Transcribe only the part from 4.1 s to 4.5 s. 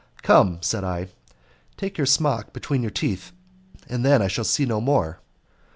I shall